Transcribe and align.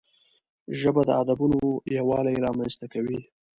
ژبه 0.79 1.01
د 1.07 1.11
ادبونو 1.21 1.61
یووالی 1.97 2.35
رامنځته 2.45 2.85
کوي 2.93 3.19